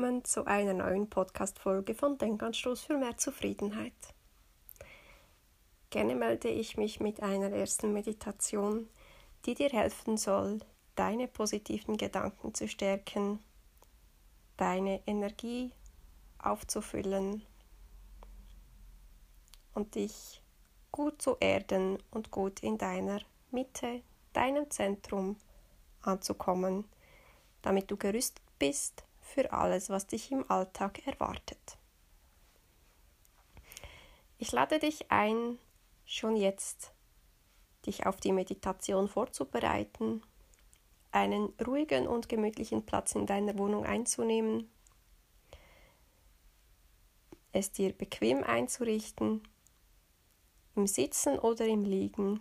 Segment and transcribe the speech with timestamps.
[0.00, 3.92] willkommen zu einer neuen Podcast-Folge von Denkanstoß für mehr Zufriedenheit.
[5.90, 8.88] Gerne melde ich mich mit einer ersten Meditation,
[9.44, 10.60] die dir helfen soll,
[10.94, 13.40] deine positiven Gedanken zu stärken,
[14.56, 15.70] deine Energie
[16.38, 17.42] aufzufüllen
[19.74, 20.40] und dich
[20.92, 24.00] gut zu erden und gut in deiner Mitte,
[24.32, 25.36] deinem Zentrum
[26.00, 26.86] anzukommen,
[27.60, 31.78] damit du gerüstet bist für alles, was dich im Alltag erwartet.
[34.38, 35.58] Ich lade dich ein,
[36.04, 36.92] schon jetzt
[37.86, 40.22] dich auf die Meditation vorzubereiten,
[41.12, 44.70] einen ruhigen und gemütlichen Platz in deiner Wohnung einzunehmen,
[47.52, 49.42] es dir bequem einzurichten,
[50.74, 52.40] im Sitzen oder im Liegen,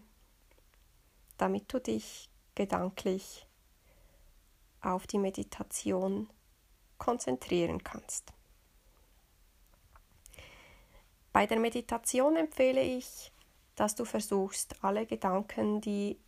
[1.38, 3.48] damit du dich gedanklich
[4.82, 6.30] auf die Meditation
[7.00, 8.32] konzentrieren kannst.
[11.34, 13.32] Bei der Meditation empfehle ich,
[13.76, 16.20] dass du versuchst, alle Gedanken, die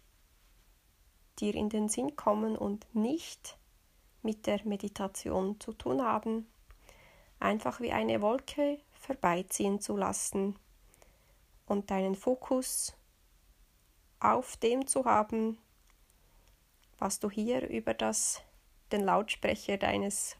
[1.39, 3.57] dir in den Sinn kommen und nicht
[4.21, 6.47] mit der Meditation zu tun haben,
[7.39, 10.57] einfach wie eine Wolke vorbeiziehen zu lassen
[11.65, 12.95] und deinen Fokus
[14.19, 15.57] auf dem zu haben,
[16.99, 18.41] was du hier über das,
[18.91, 20.37] den Lautsprecher deines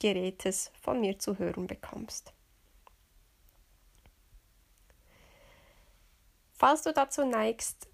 [0.00, 2.32] Gerätes von mir zu hören bekommst.
[6.52, 7.88] Falls du dazu neigst,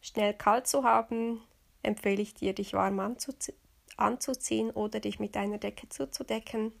[0.00, 1.42] schnell kalt zu haben,
[1.82, 3.54] empfehle ich dir, dich warm anzuzie
[3.98, 6.72] anzuziehen oder dich mit einer Decke zuzudecken,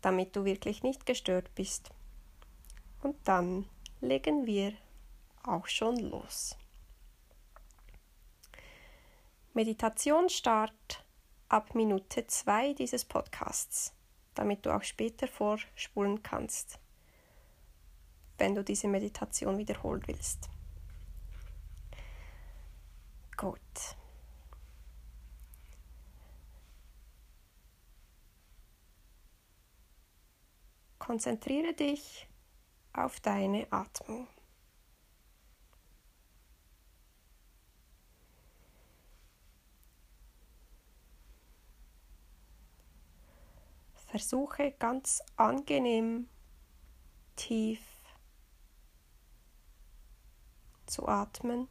[0.00, 1.90] damit du wirklich nicht gestört bist.
[3.02, 3.68] Und dann
[4.00, 4.72] legen wir
[5.44, 6.56] auch schon los.
[9.54, 11.04] Meditationsstart
[11.52, 13.92] ab Minute 2 dieses Podcasts,
[14.32, 16.80] damit du auch später vorspulen kannst,
[18.38, 20.48] wenn du diese Meditation wiederholen willst.
[23.36, 23.60] Gut.
[30.98, 32.26] Konzentriere dich
[32.94, 34.26] auf deine Atmung.
[44.12, 46.28] Versuche ganz angenehm
[47.34, 47.80] tief
[50.84, 51.66] zu atmen.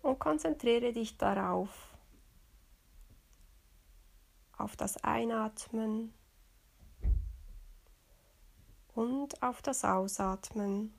[0.00, 1.94] Und konzentriere dich darauf,
[4.56, 6.14] auf das Einatmen
[8.94, 10.94] und auf das Ausatmen.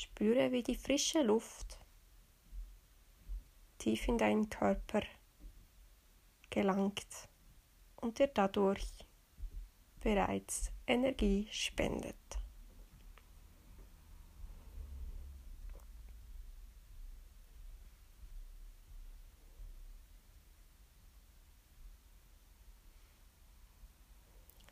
[0.00, 1.78] Spüre, wie die frische Luft
[3.76, 5.02] tief in deinen Körper
[6.48, 7.28] gelangt
[7.96, 8.86] und dir dadurch
[10.00, 12.16] bereits Energie spendet.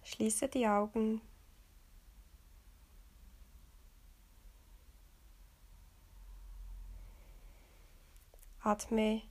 [0.04, 1.20] Schließe die Augen
[8.68, 9.22] Atme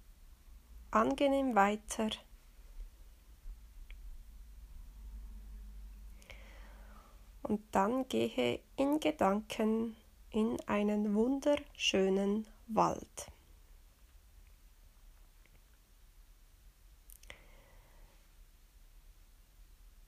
[0.90, 2.10] angenehm weiter.
[7.44, 9.96] Und dann gehe in Gedanken
[10.32, 13.32] in einen wunderschönen Wald.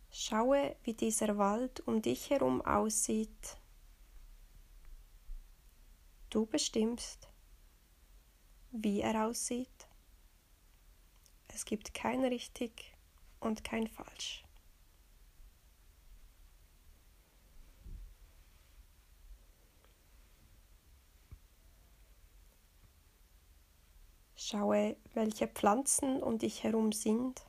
[0.09, 3.57] Schaue, wie dieser Wald um dich herum aussieht.
[6.31, 7.28] Du bestimmst,
[8.71, 9.87] wie er aussieht.
[11.47, 12.93] Es gibt kein richtig
[13.39, 14.43] und kein falsch.
[24.35, 27.48] Schaue, welche Pflanzen um dich herum sind.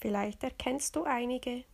[0.00, 1.64] Vielleicht erkennst du einige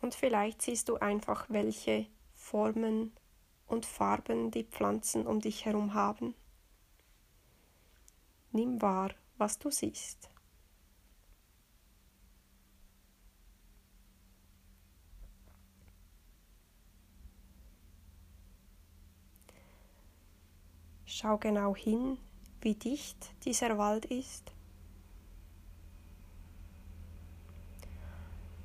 [0.00, 3.12] und vielleicht siehst du einfach, welche Formen
[3.68, 6.34] und Farben die Pflanzen um dich herum haben.
[8.50, 10.28] Nimm wahr, was du siehst.
[21.04, 22.18] Schau genau hin
[22.62, 24.52] wie dicht dieser Wald ist.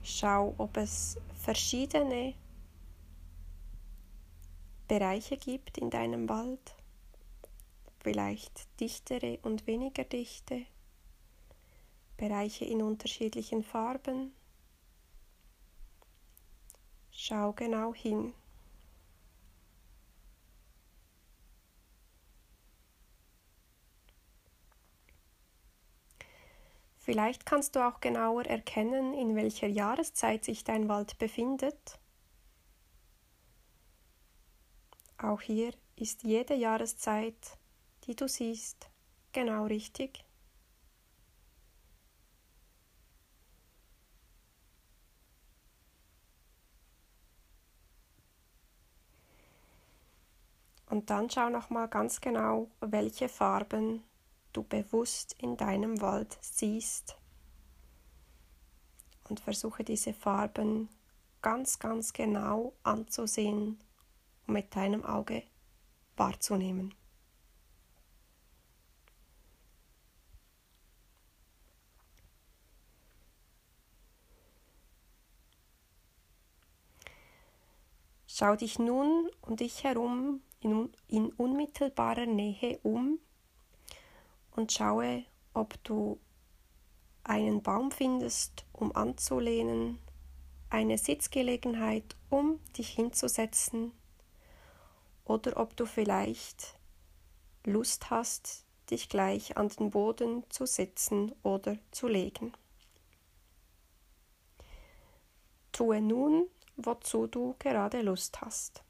[0.08, 2.36] Schau, ob es verschiedene
[4.88, 6.76] Bereiche gibt in deinem Wald,
[8.04, 10.68] vielleicht dichtere und weniger dichte,
[12.18, 14.32] Bereiche in unterschiedlichen Farben.
[17.10, 18.36] Schau genau hin.
[27.06, 32.00] Vielleicht kannst du auch genauer erkennen, in welcher Jahreszeit sich dein Wald befindet.
[35.20, 37.60] Auch hier ist jede Jahreszeit,
[38.06, 38.90] die du siehst,
[39.34, 40.26] genau richtig.
[50.90, 54.02] Und dann schau noch mal ganz genau, welche Farben
[54.56, 57.18] du bewusst in deinem Wald siehst.
[59.28, 60.90] Und versuche diese Farben
[61.42, 63.80] ganz, ganz genau anzusehen
[64.48, 65.44] und mit deinem Auge
[66.16, 66.94] wahrzunehmen.
[78.28, 83.20] Schau dich nun um dich herum in, in unmittelbarer Nähe um
[84.56, 85.24] und schaue,
[85.54, 86.20] ob du
[87.24, 90.00] einen Baum findest, um anzulehnen,
[90.70, 93.92] eine Sitzgelegenheit, um dich hinzusetzen,
[95.26, 96.78] oder ob du vielleicht
[97.64, 102.54] Lust hast, dich gleich an den Boden zu setzen oder zu legen.
[105.72, 106.48] Tue nun,
[106.78, 108.85] wozu du gerade Lust hast.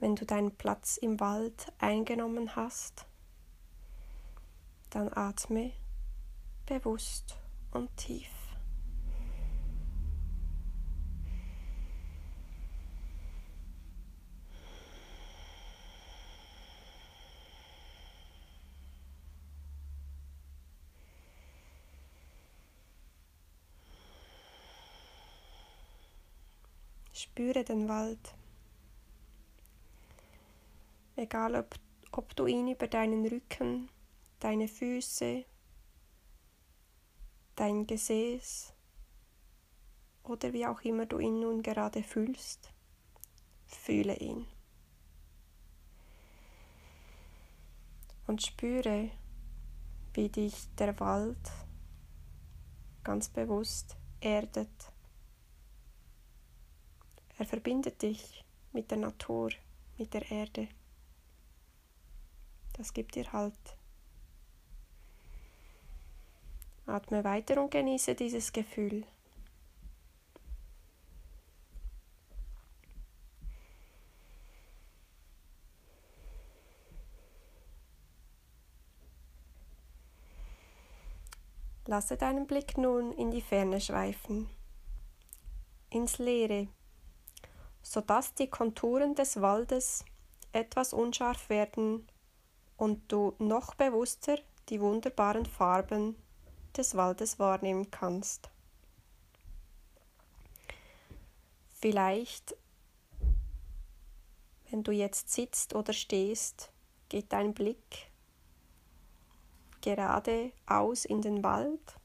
[0.00, 3.06] Wenn du deinen Platz im Wald eingenommen hast,
[4.88, 5.72] dann atme
[6.64, 7.36] bewusst
[7.70, 8.30] und tief.
[27.12, 28.34] Spüre den Wald
[31.20, 31.74] egal ob,
[32.12, 33.90] ob du ihn über deinen Rücken,
[34.40, 35.44] deine Füße,
[37.56, 38.72] dein Gesäß
[40.24, 42.72] oder wie auch immer du ihn nun gerade fühlst,
[43.66, 44.46] fühle ihn.
[48.26, 49.10] Und spüre,
[50.14, 51.50] wie dich der Wald
[53.02, 54.92] ganz bewusst erdet.
[57.38, 59.50] Er verbindet dich mit der Natur,
[59.98, 60.68] mit der Erde.
[62.80, 63.76] Das gibt dir Halt.
[66.86, 69.04] Atme weiter und genieße dieses Gefühl.
[81.84, 84.48] Lasse deinen Blick nun in die Ferne schweifen,
[85.90, 86.68] ins Leere,
[87.82, 90.02] sodass die Konturen des Waldes
[90.52, 92.06] etwas unscharf werden
[92.80, 94.38] und du noch bewusster
[94.70, 96.16] die wunderbaren Farben
[96.74, 98.48] des Waldes wahrnehmen kannst.
[101.74, 102.56] Vielleicht,
[104.70, 106.72] wenn du jetzt sitzt oder stehst,
[107.10, 108.10] geht dein Blick
[109.82, 111.96] geradeaus in den Wald.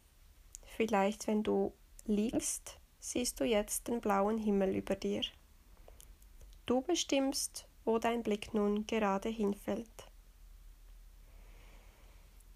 [0.76, 1.72] Vielleicht, wenn du
[2.06, 5.22] liegst, siehst du jetzt den blauen Himmel über dir.
[6.66, 10.10] Du bestimmst, wo dein Blick nun gerade hinfällt.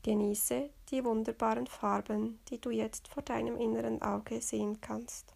[0.10, 5.36] Genieße die wunderbaren Farben, die du jetzt vor deinem inneren Auge sehen kannst.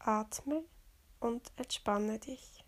[0.00, 0.64] Atme
[1.20, 2.64] und entspanne dich.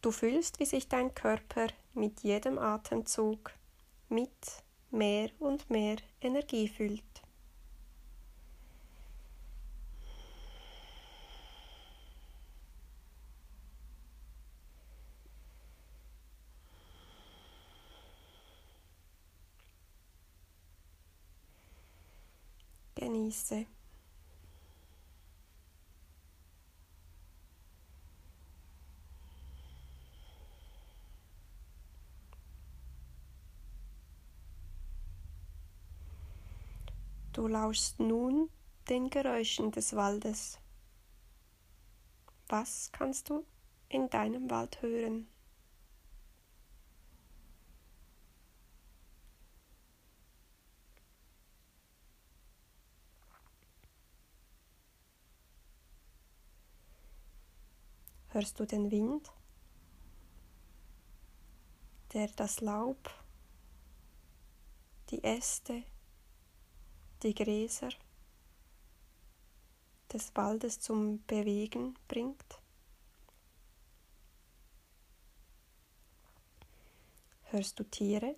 [0.00, 3.52] Du fühlst, wie sich dein Körper mit jedem Atemzug
[4.08, 7.02] mit mehr und mehr Energie füllt.
[23.30, 23.66] genieße.
[37.32, 38.50] Du lauschst nun
[38.88, 40.58] den Geräuschen des Waldes.
[42.48, 43.46] Was kannst du
[43.88, 45.28] in deinem Wald hören?
[58.30, 59.30] Hörst du den Wind,
[62.12, 63.10] der das Laub,
[65.10, 65.84] die Äste,
[67.22, 67.90] die Gräser
[70.12, 72.60] des Waldes zum Bewegen bringt.
[77.44, 78.36] Hörst du Tiere?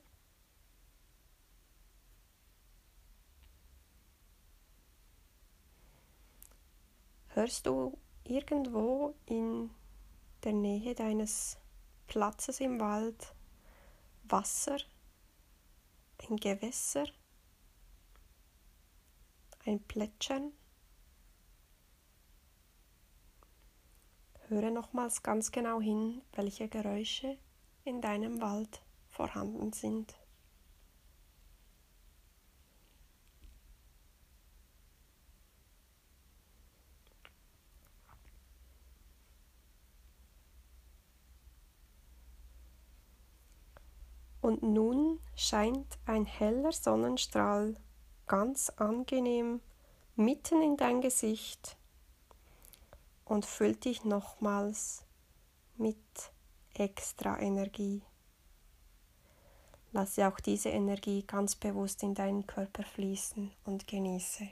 [7.29, 9.71] Hörst du irgendwo in
[10.45, 11.57] der Nähe deines
[12.07, 13.35] Platzes im Wald
[14.25, 14.79] Wasser,
[16.29, 17.07] ein Gewässer?
[19.65, 20.53] Ein Plätschern.
[24.49, 27.39] Höre nochmals ganz genau hin, welche Geräusche
[27.85, 30.15] in deinem Wald vorhanden sind.
[44.43, 47.77] Und nun scheint ein heller Sonnenstrahl
[48.33, 49.61] ganz angenehm
[50.17, 51.77] mitten in dein Gesicht
[53.27, 55.05] und füllt dich nochmals
[55.77, 55.99] mit
[56.73, 58.01] extra Energie.
[59.93, 64.49] Lasse auch diese Energie ganz bewusst in deinen Körper fließen und genieße.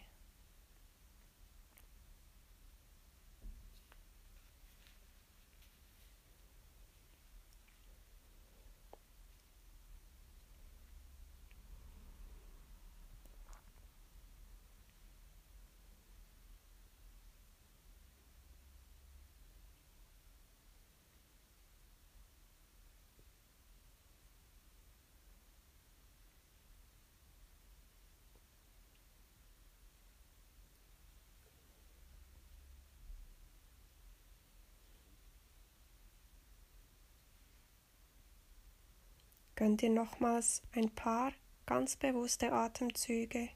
[39.60, 41.32] Gönn dir nochmals ein paar
[41.66, 43.50] ganz bewusste Atemzüge.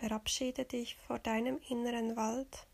[0.00, 2.66] Verabschiede dich vor deinem inneren Wald.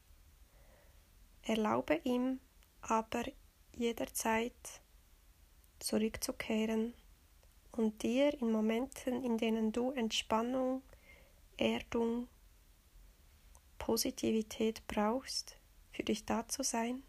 [1.43, 2.41] Erlaube ihm
[2.81, 3.23] aber
[3.77, 4.83] jederzeit
[5.79, 6.95] zurückzukehren
[7.71, 10.83] und dir in Momenten, in denen du Entspannung,
[11.57, 12.27] Erdung,
[13.79, 15.57] Positivität brauchst,
[15.93, 17.05] für dich da zu sein.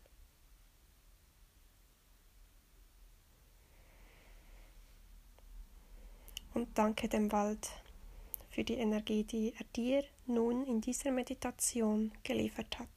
[6.54, 7.83] Und danke dem Wald
[8.54, 12.88] für die Energie, die er dir nun in dieser Meditation geliefert hat.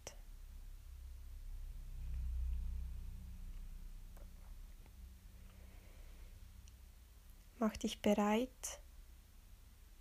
[7.58, 8.80] Mach dich bereit,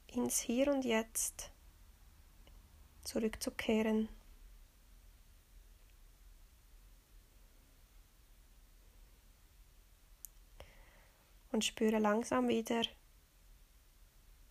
[0.08, 1.52] ins Hier und Jetzt
[3.06, 4.10] zurückzukehren.
[11.54, 12.82] Und spüre langsam wieder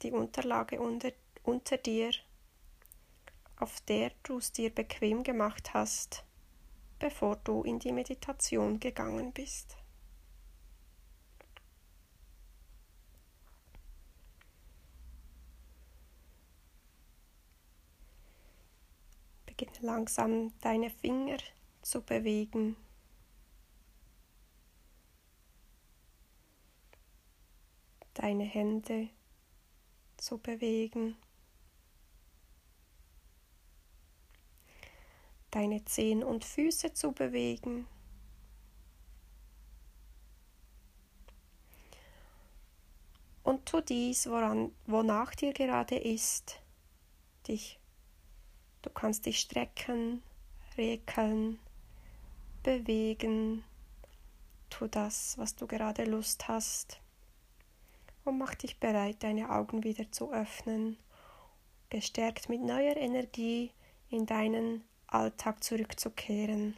[0.04, 2.12] die Unterlage unter, unter dir,
[3.56, 6.24] auf der du es dir bequem gemacht hast,
[6.98, 9.76] bevor du in die Meditation gegangen bist.
[19.46, 21.38] Beginne langsam deine Finger
[21.80, 22.76] zu bewegen.
[28.14, 29.08] Deine Hände
[30.24, 31.16] zu bewegen.
[35.50, 37.86] Deine Zehen und Füße zu bewegen.
[43.42, 46.60] Und tu dies, woran, wonach dir gerade ist,
[47.46, 47.78] dich
[48.84, 50.22] Du kannst dich strecken,
[50.76, 51.58] rekeln,
[52.62, 53.64] bewegen.
[54.68, 57.00] Tu das, was du gerade Lust hast.
[58.24, 60.96] Und mach dich bereit, deine Augen wieder zu öffnen,
[61.90, 63.72] gestärkt mit neuer Energie
[64.08, 66.76] in deinen Alltag zurückzukehren.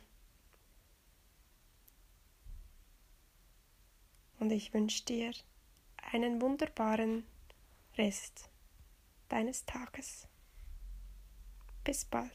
[4.38, 5.32] Und ich wünsche dir
[6.12, 7.24] einen wunderbaren
[7.96, 8.50] Rest
[9.28, 10.28] deines Tages.
[11.84, 12.32] Bis bald.